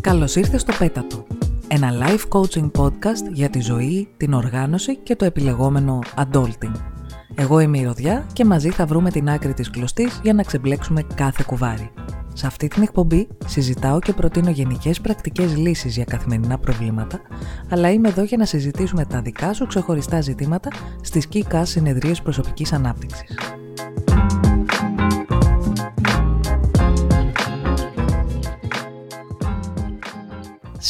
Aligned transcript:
Καλώς 0.00 0.36
ήρθες 0.36 0.60
στο 0.60 0.72
Πέτατο, 0.78 1.26
ένα 1.68 1.90
live 1.92 2.38
coaching 2.38 2.70
podcast 2.78 3.32
για 3.32 3.50
τη 3.50 3.60
ζωή, 3.60 4.08
την 4.16 4.32
οργάνωση 4.32 4.96
και 4.96 5.16
το 5.16 5.24
επιλεγόμενο 5.24 5.98
adulting. 6.16 6.72
Εγώ 7.34 7.60
είμαι 7.60 7.78
η 7.78 7.84
Ροδιά 7.84 8.26
και 8.32 8.44
μαζί 8.44 8.70
θα 8.70 8.86
βρούμε 8.86 9.10
την 9.10 9.28
άκρη 9.28 9.54
της 9.54 9.70
κλωστής 9.70 10.20
για 10.22 10.32
να 10.32 10.42
ξεμπλέξουμε 10.42 11.02
κάθε 11.14 11.44
κουβάρι. 11.46 11.90
Σε 12.32 12.46
αυτή 12.46 12.68
την 12.68 12.82
εκπομπή 12.82 13.28
συζητάω 13.46 13.98
και 13.98 14.12
προτείνω 14.12 14.50
γενικές 14.50 15.00
πρακτικές 15.00 15.56
λύσεις 15.56 15.94
για 15.94 16.04
καθημερινά 16.04 16.58
προβλήματα, 16.58 17.20
αλλά 17.70 17.90
είμαι 17.90 18.08
εδώ 18.08 18.22
για 18.22 18.36
να 18.36 18.44
συζητήσουμε 18.44 19.04
τα 19.04 19.20
δικά 19.20 19.52
σου 19.52 19.66
ξεχωριστά 19.66 20.20
ζητήματα 20.20 20.70
στις 21.02 21.26
ΚΙΚΑ 21.26 21.64
συνεδρίες 21.64 22.22
προσωπικής 22.22 22.72
ανάπτυξης. 22.72 23.59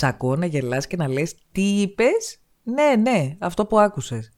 Σ' 0.00 0.02
ακούω 0.02 0.36
να 0.36 0.46
γελάς 0.46 0.86
και 0.86 0.96
να 0.96 1.08
λες 1.08 1.34
«Τι 1.52 1.80
είπες» 1.80 2.38
«Ναι, 2.62 2.94
ναι, 2.96 3.36
αυτό 3.38 3.66
που 3.66 3.78
άκουσες». 3.78 4.30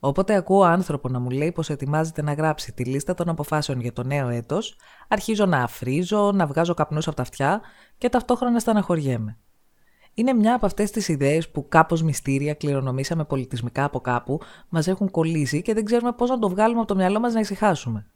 Όποτε 0.00 0.34
ακούω 0.34 0.62
άνθρωπο 0.62 1.08
να 1.08 1.18
μου 1.18 1.30
λέει 1.30 1.52
πως 1.52 1.70
ετοιμάζεται 1.70 2.22
να 2.22 2.32
γράψει 2.32 2.72
τη 2.72 2.84
λίστα 2.84 3.14
των 3.14 3.28
αποφάσεων 3.28 3.80
για 3.80 3.92
το 3.92 4.02
νέο 4.02 4.28
έτος, 4.28 4.76
αρχίζω 5.08 5.46
να 5.46 5.62
αφρίζω, 5.62 6.32
να 6.32 6.46
βγάζω 6.46 6.74
καπνούς 6.74 7.06
από 7.06 7.16
τα 7.16 7.22
αυτιά 7.22 7.60
και 7.98 8.08
ταυτόχρονα 8.08 8.58
στεναχωριέμαι. 8.58 9.38
Είναι 10.14 10.32
μια 10.32 10.54
από 10.54 10.66
αυτές 10.66 10.90
τις 10.90 11.08
ιδέες 11.08 11.50
που 11.50 11.68
κάπως 11.68 12.02
μυστήρια 12.02 12.54
κληρονομήσαμε 12.54 13.24
πολιτισμικά 13.24 13.84
από 13.84 14.00
κάπου, 14.00 14.40
μας 14.68 14.86
έχουν 14.86 15.10
κολλήσει 15.10 15.62
και 15.62 15.74
δεν 15.74 15.84
ξέρουμε 15.84 16.12
πώς 16.12 16.30
να 16.30 16.38
το 16.38 16.48
βγάλουμε 16.48 16.78
από 16.78 16.88
το 16.88 16.94
μυαλό 16.96 17.20
μας 17.20 17.32
να 17.32 17.40
ησυχάσουμε. 17.40 18.06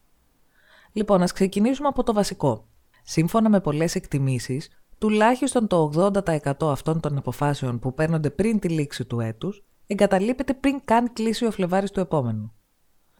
Λοιπόν, 0.92 1.22
ας 1.22 1.32
ξεκινήσουμε 1.32 1.88
από 1.88 2.02
το 2.02 2.12
βασικό. 2.12 2.68
Σύμφωνα 3.02 3.48
με 3.48 3.60
πολλές 3.60 3.94
εκτιμήσεις, 3.94 4.68
τουλάχιστον 4.98 5.66
το 5.66 5.92
80% 5.94 6.52
αυτών 6.60 7.00
των 7.00 7.16
αποφάσεων 7.16 7.78
που 7.78 7.94
παίρνονται 7.94 8.30
πριν 8.30 8.58
τη 8.58 8.68
λήξη 8.68 9.04
του 9.04 9.20
έτους 9.20 9.64
εγκαταλείπεται 9.86 10.54
πριν 10.54 10.80
καν 10.84 11.12
κλείσει 11.12 11.44
ο 11.44 11.50
Φλεβάρης 11.50 11.90
του 11.90 12.00
επόμενου. 12.00 12.52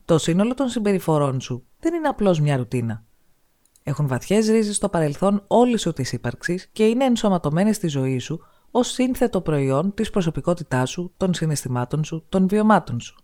Το 0.04 0.18
σύνολο 0.18 0.54
των 0.54 0.68
συμπεριφορών 0.68 1.40
σου 1.40 1.66
δεν 1.78 1.94
είναι 1.94 2.08
απλώς 2.08 2.40
μια 2.40 2.56
ρουτίνα. 2.56 3.04
Έχουν 3.82 4.06
βαθιές 4.06 4.48
ρίζες 4.48 4.76
στο 4.76 4.88
παρελθόν 4.88 5.44
όλης 5.46 5.80
σου 5.80 5.92
της 5.92 6.12
ύπαρξης 6.12 6.66
και 6.72 6.86
είναι 6.86 7.04
ενσωματωμένες 7.04 7.76
στη 7.76 7.88
ζωή 7.88 8.18
σου 8.18 8.40
ως 8.70 8.88
σύνθετο 8.88 9.40
προϊόν 9.40 9.94
της 9.94 10.10
προσωπικότητάς 10.10 10.90
σου, 10.90 11.12
των 11.16 11.34
συναισθημάτων 11.34 12.04
σου, 12.04 12.26
των 12.28 12.48
βιωμάτων 12.48 13.00
σου. 13.00 13.16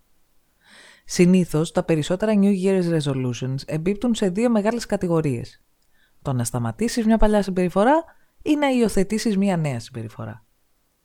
Συνήθως, 1.05 1.73
τα 1.73 1.83
περισσότερα 1.83 2.33
New 2.37 2.65
Year's 2.65 2.99
Resolutions 2.99 3.57
εμπίπτουν 3.67 4.15
σε 4.15 4.29
δύο 4.29 4.51
μεγάλες 4.51 4.87
κατηγορίες. 4.87 5.63
Το 6.23 6.33
να 6.33 6.45
σταματήσεις 6.45 7.07
μια 7.07 7.19
παλιά 7.19 7.43
συμπεριφορά 7.43 8.05
ή 8.43 8.57
να 8.57 8.71
υιοθετήσεις 8.71 9.37
μια 9.37 9.57
νέα 9.57 9.81
συμπεριφορά. 9.81 10.45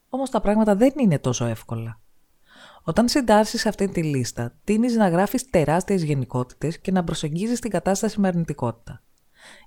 Όμως 0.10 0.30
τα 0.30 0.42
πράγματα 0.42 0.76
δεν 0.76 0.94
είναι 0.98 1.20
τόσο 1.20 1.46
εύκολα. 1.46 2.00
Όταν 2.84 3.08
συντάσσεις 3.08 3.66
αυτή 3.66 3.88
τη 3.88 4.04
λίστα, 4.04 4.56
τείνεις 4.64 4.94
να 4.94 5.10
γράφεις 5.10 5.50
τεράστιες 5.50 6.04
γενικότητες 6.04 6.80
και 6.80 6.92
να 6.92 7.04
προσεγγίζεις 7.04 7.60
την 7.60 7.72
κατάσταση 7.72 8.20
με 8.20 8.28
αρνητικότητα. 8.28 9.02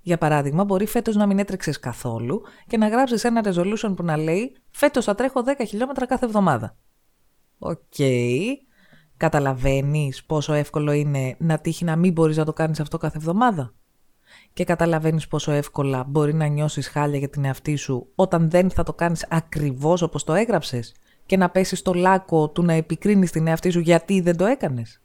Για 0.02 0.18
παράδειγμα, 0.18 0.64
μπορεί 0.64 0.86
φέτος 0.86 1.16
να 1.16 1.26
μην 1.26 1.38
έτρεξες 1.38 1.80
καθόλου 1.80 2.42
και 2.66 2.76
να 2.76 2.88
γράψεις 2.88 3.24
ένα 3.24 3.42
resolution 3.44 3.92
που 3.96 4.02
να 4.02 4.16
λέει 4.16 4.56
Φέτος 4.70 5.04
θα 5.04 5.14
τρέχω 5.14 5.42
10 5.46 5.64
χιλιόμετρα 5.66 6.06
κάθε 6.06 6.24
εβδομάδα. 6.24 6.76
OK. 7.58 7.80
Okay. 7.96 8.44
Καταλαβαίνεις 9.16 10.24
πόσο 10.24 10.52
εύκολο 10.52 10.92
είναι 10.92 11.36
να 11.38 11.58
τύχει 11.58 11.84
να 11.84 11.96
μην 11.96 12.12
μπορείς 12.12 12.36
να 12.36 12.44
το 12.44 12.52
κάνεις 12.52 12.80
αυτό 12.80 12.98
κάθε 12.98 13.16
εβδομάδα; 13.16 13.74
Και 14.52 14.64
καταλαβαίνεις 14.64 15.28
πόσο 15.28 15.52
εύκολα 15.52 16.04
μπορεί 16.08 16.34
να 16.34 16.46
νιώσεις 16.46 16.88
χάλια 16.88 17.18
για 17.18 17.28
την 17.28 17.44
εαυτή 17.44 17.76
σου 17.76 18.06
όταν 18.14 18.50
δεν 18.50 18.70
θα 18.70 18.82
το 18.82 18.92
κάνεις 18.92 19.26
ακριβώς 19.28 20.02
όπως 20.02 20.24
το 20.24 20.34
έγραψες 20.34 20.94
και 21.26 21.36
να 21.36 21.50
πέσεις 21.50 21.78
στο 21.78 21.94
λάκκο 21.94 22.48
του 22.48 22.62
να 22.62 22.72
επικρίνεις 22.72 23.30
την 23.30 23.46
εαυτή 23.46 23.70
σου 23.70 23.80
γιατί 23.80 24.20
δεν 24.20 24.36
το 24.36 24.44
έκανες. 24.44 25.00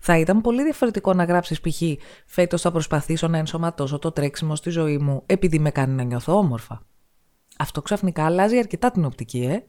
Θα 0.00 0.18
ήταν 0.18 0.40
πολύ 0.40 0.62
διαφορετικό 0.62 1.14
να 1.14 1.24
γράψεις 1.24 1.60
π.χ. 1.60 1.82
φέτος 2.26 2.60
θα 2.60 2.70
προσπαθήσω 2.70 3.28
να 3.28 3.38
ενσωματώσω 3.38 3.98
το 3.98 4.12
τρέξιμο 4.12 4.56
στη 4.56 4.70
ζωή 4.70 4.98
μου 4.98 5.22
επειδή 5.26 5.58
με 5.58 5.70
κάνει 5.70 5.94
να 5.94 6.02
νιώθω 6.02 6.36
όμορφα. 6.36 6.82
Αυτό 7.58 7.82
ξαφνικά 7.82 8.24
αλλάζει 8.24 8.58
αρκετά 8.58 8.90
την 8.90 9.04
οπτική, 9.04 9.44
ε. 9.44 9.64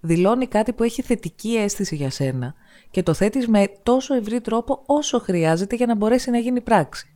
Δηλώνει 0.00 0.46
κάτι 0.46 0.72
που 0.72 0.82
έχει 0.82 1.02
θετική 1.02 1.56
αίσθηση 1.56 1.96
για 1.96 2.10
σένα 2.10 2.54
και 2.90 3.02
το 3.02 3.14
θέτεις 3.14 3.48
με 3.48 3.72
τόσο 3.82 4.14
ευρύ 4.14 4.40
τρόπο 4.40 4.82
όσο 4.86 5.18
χρειάζεται 5.18 5.76
για 5.76 5.86
να 5.86 5.94
μπορέσει 5.94 6.30
να 6.30 6.38
γίνει 6.38 6.60
πράξη. 6.60 7.09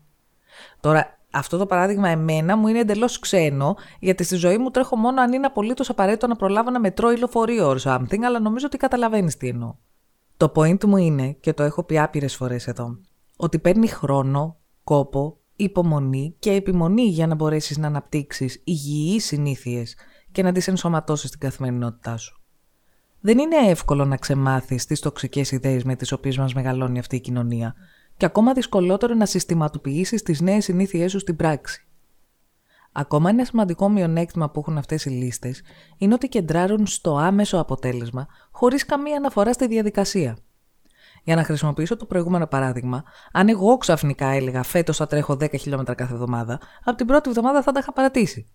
Τώρα, 0.85 1.19
αυτό 1.31 1.57
το 1.57 1.67
παράδειγμα 1.67 2.09
εμένα 2.09 2.57
μου 2.57 2.69
είναι 2.69 2.79
εντελώς 2.79 3.19
ξένο, 3.19 3.77
γιατί 4.01 4.25
στη 4.25 4.37
ζωή 4.37 4.59
μου 4.59 4.71
τρέχω 4.71 4.97
μόνο 4.97 5.21
αν 5.21 5.33
είναι 5.33 5.47
απολύτως 5.47 5.91
απαραίτητο 5.91 6.27
να 6.27 6.37
προλάβω 6.37 6.71
να 6.71 6.81
μετρώ 6.81 7.13
ή 7.13 7.17
λεωφορείο 7.17 7.71
or 7.71 7.79
something, 7.79 8.23
αλλά 8.25 8.41
νομίζω 8.41 8.67
ότι 8.67 8.77
καταλαβαίνεις 8.77 9.37
τι 9.37 9.49
εννοώ. 9.49 9.75
Το 10.37 10.53
point 10.55 10.85
μου 10.85 10.97
είναι, 10.97 11.33
και 11.33 11.53
το 11.53 11.63
έχω 11.63 11.83
πει 11.83 11.99
άπειρες 11.99 12.37
φορές 12.37 12.67
εδώ, 12.67 12.99
ότι 13.37 13.59
παίρνει 13.59 13.87
χρόνο, 13.87 14.57
κόπο, 14.85 15.39
υπομονή 15.57 16.37
και 16.39 16.51
επιμονή 16.53 17.07
για 17.07 17.27
να 17.27 17.35
μπορέσεις 17.35 17.79
να 17.79 17.87
αναπτύξεις 17.87 18.61
υγιείς 18.65 19.25
συνήθειες 19.25 19.97
και 20.33 20.43
να 20.43 20.53
τις 20.53 20.69
ενσωματώσεις 20.69 21.29
στην 21.29 21.41
καθημερινότητά 21.41 22.17
σου. 22.17 22.43
Δεν 23.21 23.39
είναι 23.39 23.57
εύκολο 23.57 24.05
να 24.05 24.17
ξεμάθεις 24.17 24.87
τις 24.87 25.01
τοξικές 25.01 25.51
ιδέες 25.51 25.85
με 25.85 25.97
τις 25.97 26.13
οποίες 26.13 26.39
μας 26.39 26.55
μεγαλώνει 26.55 26.99
αυτή 26.99 27.17
η 27.17 27.21
κοινωνία, 27.21 27.75
και 28.17 28.25
ακόμα 28.25 28.53
δυσκολότερο 28.53 29.15
να 29.15 29.27
συστηματοποιήσεις 29.27 30.23
τις 30.23 30.41
νέες 30.41 30.65
συνήθειές 30.65 31.11
σου 31.11 31.19
στην 31.19 31.37
πράξη. 31.37 31.87
Ακόμα 32.93 33.31
ένα 33.31 33.45
σημαντικό 33.45 33.89
μειονέκτημα 33.89 34.51
που 34.51 34.61
έχουν 34.61 34.79
αυτές 34.79 35.05
οι 35.05 35.11
λίστες 35.11 35.63
είναι 35.97 36.15
ότι 36.15 36.29
κεντράρουν 36.29 36.87
στο 36.87 37.17
άμεσο 37.17 37.59
αποτέλεσμα, 37.59 38.27
χωρίς 38.51 38.87
καμία 38.87 39.17
αναφορά 39.17 39.53
στη 39.53 39.67
διαδικασία. 39.67 40.37
Για 41.25 41.37
να 41.37 41.45
χρησιμοποιήσω 41.45 41.97
το 41.97 42.05
προηγούμενο 42.05 42.47
παράδειγμα, 42.47 43.05
αν 43.33 43.49
εγώ 43.49 43.77
ξαφνικά 43.77 44.27
έλεγα 44.27 44.63
φέτος 44.63 44.97
θα 44.97 45.07
τρέχω 45.07 45.33
10 45.33 45.59
χιλιόμετρα 45.59 45.95
κάθε 45.95 46.13
εβδομάδα, 46.13 46.61
από 46.85 46.97
την 46.97 47.07
πρώτη 47.07 47.29
εβδομάδα 47.29 47.63
θα 47.63 47.73
τα 47.73 47.79
είχα 47.79 47.93
παρατήσει. 47.93 48.51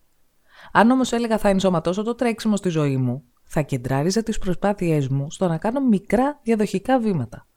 Αν 0.72 0.92
όμως 0.92 1.12
έλεγα 1.12 1.38
θα 1.38 1.50
ενσωματώσω 1.50 2.04
το 2.04 2.16
τρέξιμο 2.16 2.56
στη 2.56 2.70
ζωή 2.70 2.98
μου, 2.98 3.24
θα 3.44 3.62
κεντράριζα 3.62 4.24
τις 4.24 4.38
προσπάθειές 4.38 5.08
μου 5.08 5.32
στο 5.32 5.48
να 5.48 5.58
κάνω 5.58 5.80
μικρά 5.80 6.40
διαδοχικά 6.44 7.00
βήματα. 7.00 7.48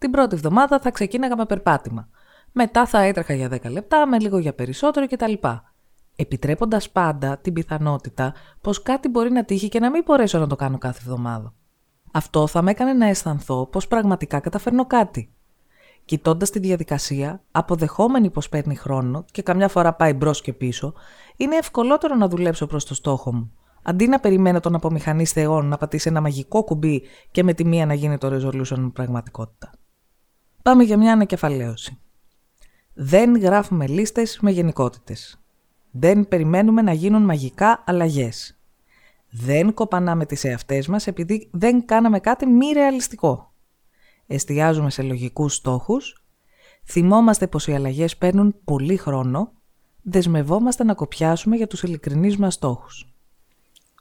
Την 0.00 0.10
πρώτη 0.10 0.34
εβδομάδα 0.34 0.80
θα 0.80 0.90
ξεκίναγα 0.90 1.36
με 1.36 1.44
περπάτημα. 1.46 2.08
Μετά 2.52 2.86
θα 2.86 3.00
έτρεχα 3.00 3.34
για 3.34 3.48
10 3.48 3.70
λεπτά, 3.70 4.06
με 4.06 4.18
λίγο 4.18 4.38
για 4.38 4.54
περισσότερο 4.54 5.06
κτλ. 5.06 5.32
Επιτρέποντας 6.16 6.90
πάντα 6.90 7.38
την 7.38 7.52
πιθανότητα 7.52 8.34
πως 8.60 8.82
κάτι 8.82 9.08
μπορεί 9.08 9.30
να 9.30 9.44
τύχει 9.44 9.68
και 9.68 9.80
να 9.80 9.90
μην 9.90 10.02
μπορέσω 10.06 10.38
να 10.38 10.46
το 10.46 10.56
κάνω 10.56 10.78
κάθε 10.78 11.00
εβδομάδα. 11.02 11.54
Αυτό 12.12 12.46
θα 12.46 12.62
με 12.62 12.70
έκανε 12.70 12.92
να 12.92 13.06
αισθανθώ 13.06 13.66
πως 13.66 13.88
πραγματικά 13.88 14.40
καταφέρνω 14.40 14.86
κάτι. 14.86 15.32
Κοιτώντας 16.04 16.50
τη 16.50 16.58
διαδικασία, 16.58 17.42
αποδεχόμενη 17.50 18.30
πως 18.30 18.48
παίρνει 18.48 18.76
χρόνο 18.76 19.24
και 19.32 19.42
καμιά 19.42 19.68
φορά 19.68 19.94
πάει 19.94 20.12
μπρος 20.12 20.40
και 20.40 20.52
πίσω, 20.52 20.94
είναι 21.36 21.56
ευκολότερο 21.56 22.14
να 22.14 22.28
δουλέψω 22.28 22.66
προς 22.66 22.84
το 22.84 22.94
στόχο 22.94 23.34
μου. 23.34 23.52
Αντί 23.82 24.06
να 24.06 24.20
περιμένω 24.20 24.60
τον 24.60 24.74
απομηχανή 24.74 25.26
θεών 25.26 25.66
να 25.66 25.76
πατήσει 25.76 26.08
ένα 26.08 26.20
μαγικό 26.20 26.64
κουμπί 26.64 27.02
και 27.30 27.42
με 27.42 27.52
τη 27.54 27.64
μία 27.64 27.86
να 27.86 27.94
γίνει 27.94 28.18
το 28.18 28.28
resolution 28.28 28.78
μου 28.78 28.92
πραγματικότητα. 28.92 29.70
Πάμε 30.62 30.82
για 30.82 30.96
μια 30.96 31.12
ανακεφαλαίωση. 31.12 31.98
Δεν 32.94 33.36
γράφουμε 33.36 33.86
λίστες 33.86 34.38
με 34.40 34.50
γενικότητες. 34.50 35.40
Δεν 35.90 36.28
περιμένουμε 36.28 36.82
να 36.82 36.92
γίνουν 36.92 37.22
μαγικά 37.22 37.82
αλλαγές. 37.86 38.58
Δεν 39.30 39.74
κοπανάμε 39.74 40.26
τις 40.26 40.44
εαυτές 40.44 40.86
μας 40.86 41.06
επειδή 41.06 41.48
δεν 41.52 41.84
κάναμε 41.84 42.20
κάτι 42.20 42.46
μη 42.46 42.72
ρεαλιστικό. 42.72 43.52
Εστιάζουμε 44.26 44.90
σε 44.90 45.02
λογικούς 45.02 45.54
στόχους, 45.54 46.24
θυμόμαστε 46.84 47.46
πως 47.46 47.66
οι 47.66 47.74
αλλαγές 47.74 48.16
παίρνουν 48.16 48.54
πολύ 48.64 48.96
χρόνο, 48.96 49.52
δεσμευόμαστε 50.02 50.84
να 50.84 50.94
κοπιάσουμε 50.94 51.56
για 51.56 51.66
τους 51.66 51.82
ειλικρινείς 51.82 52.36
μας 52.36 52.54
στόχους. 52.54 53.14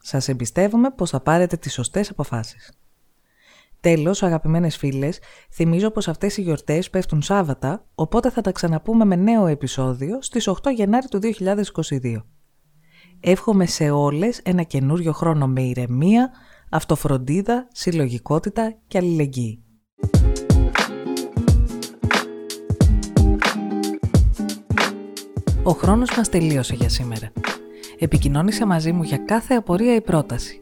Σας 0.01 0.28
εμπιστεύομαι 0.28 0.92
πως 0.92 1.10
θα 1.10 1.19
πάρετε 1.19 1.57
τις 1.57 1.74
σωστές 1.74 2.10
αποφάσεις. 2.10 2.72
Τέλος, 3.81 4.24
αγαπημένες 4.24 4.78
φίλες, 4.78 5.20
θυμίζω 5.52 5.92
πως 5.92 6.08
αυτές 6.08 6.38
οι 6.38 6.42
γιορτές 6.42 6.90
πέφτουν 6.90 7.22
Σάββατα, 7.22 7.86
οπότε 7.96 8.30
θα 8.30 8.42
τα 8.42 8.52
ξαναπούμε 8.52 9.06
με 9.06 9.16
νέο 9.16 9.46
επεισόδιο 9.46 10.22
στις 10.22 10.48
8 10.48 10.72
Γενάρη 10.72 11.08
του 11.08 11.20
2022. 11.20 12.26
Εύχομαι 13.20 13.66
σε 13.66 13.90
όλες 13.90 14.40
ένα 14.44 14.64
καινούριο 14.64 15.12
χρόνο 15.12 15.48
με 15.48 15.62
ηρεμία, 15.62 16.31
αυτοφροντίδα, 16.70 17.68
συλλογικότητα 17.72 18.76
και 18.88 18.98
αλληλεγγύη. 18.98 19.64
Ο 25.64 25.72
χρόνος 25.72 26.18
μας 26.18 26.30
τελείωσε 26.30 26.76
για 26.76 26.90
σήμερα. 26.90 27.31
Επικοινώνησε 28.00 28.66
μαζί 28.66 28.92
μου 28.92 29.04
για 29.04 29.18
κάθε 29.18 29.54
απορία 29.54 29.96
ή 29.96 30.02
πρόταση. 30.02 30.62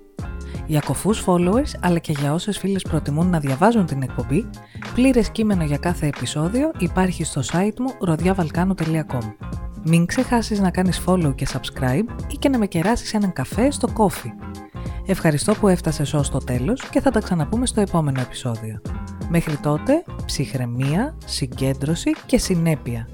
Για 0.67 0.81
κοφούς 0.85 1.23
followers 1.25 1.71
αλλά 1.79 1.99
και 1.99 2.11
για 2.19 2.33
όσες 2.33 2.57
φίλες 2.57 2.81
προτιμούν 2.81 3.29
να 3.29 3.39
διαβάζουν 3.39 3.85
την 3.85 4.01
εκπομπή, 4.01 4.49
πλήρες 4.93 5.29
κείμενο 5.29 5.63
για 5.63 5.77
κάθε 5.77 6.07
επεισόδιο 6.07 6.71
υπάρχει 6.77 7.23
στο 7.23 7.41
site 7.51 7.79
μου 7.79 7.91
rodiavalcano.com. 8.07 9.33
Μην 9.83 10.05
ξεχάσεις 10.05 10.59
να 10.59 10.69
κάνεις 10.69 11.01
follow 11.05 11.35
και 11.35 11.47
subscribe 11.53 12.05
ή 12.27 12.35
και 12.39 12.49
να 12.49 12.57
με 12.57 12.67
κεράσεις 12.67 13.13
έναν 13.13 13.33
καφέ 13.33 13.71
στο 13.71 13.87
Coffee. 13.97 14.31
Ευχαριστώ 15.05 15.53
που 15.53 15.67
έφτασες 15.67 16.13
ως 16.13 16.29
το 16.29 16.37
τέλος 16.37 16.89
και 16.89 17.01
θα 17.01 17.11
τα 17.11 17.19
ξαναπούμε 17.19 17.65
στο 17.65 17.81
επόμενο 17.81 18.21
επεισόδιο. 18.21 18.81
Μέχρι 19.29 19.57
τότε, 19.57 20.03
ψυχραιμία, 20.25 21.17
συγκέντρωση 21.25 22.11
και 22.25 22.37
συνέπεια. 22.37 23.07